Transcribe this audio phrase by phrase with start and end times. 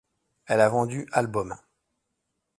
[0.47, 1.55] Elle a vendu albums.